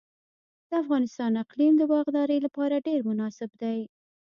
د 0.67 0.69
افغانستان 0.83 1.31
اقلیم 1.43 1.73
د 1.77 1.83
باغدارۍ 1.91 2.37
لپاره 2.45 2.83
ډیر 2.87 2.99
مناسب 3.09 3.49
دی. 3.61 3.79